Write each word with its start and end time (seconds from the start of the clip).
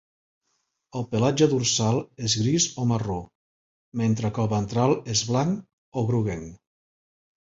El 0.99 1.03
pelatge 1.09 1.47
dorsal 1.49 1.99
és 2.27 2.35
gris 2.43 2.65
o 2.83 2.85
marró, 2.91 3.17
mentre 4.01 4.31
que 4.39 4.41
el 4.45 4.49
ventral 4.55 4.95
és 5.17 5.21
blanc 5.33 6.01
o 6.01 6.05
groguenc. 6.09 6.57